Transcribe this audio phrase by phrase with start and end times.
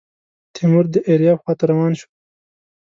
[0.53, 2.07] تیمور د ایریاب خواته روان شو.